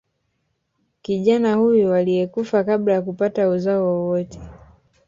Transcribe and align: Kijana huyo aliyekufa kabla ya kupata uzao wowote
Kijana 1.01 1.53
huyo 1.55 1.93
aliyekufa 1.95 2.63
kabla 2.63 2.93
ya 2.93 3.01
kupata 3.01 3.49
uzao 3.49 3.83
wowote 3.85 4.39